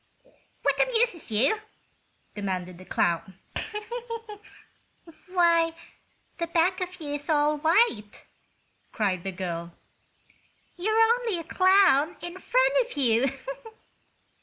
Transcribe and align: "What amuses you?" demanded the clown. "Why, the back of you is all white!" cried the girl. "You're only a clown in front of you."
"What 0.63 0.81
amuses 0.81 1.29
you?" 1.31 1.59
demanded 2.33 2.79
the 2.79 2.85
clown. 2.85 3.37
"Why, 5.27 5.75
the 6.39 6.47
back 6.47 6.81
of 6.81 6.99
you 6.99 7.13
is 7.13 7.29
all 7.29 7.59
white!" 7.59 8.25
cried 8.91 9.23
the 9.23 9.31
girl. 9.31 9.73
"You're 10.75 10.97
only 11.19 11.37
a 11.37 11.43
clown 11.43 12.17
in 12.21 12.35
front 12.39 12.73
of 12.83 12.97
you." 12.97 13.27